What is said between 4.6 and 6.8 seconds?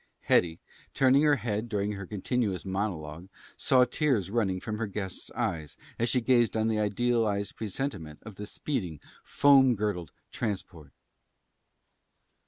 her guest's eyes as she gazed on the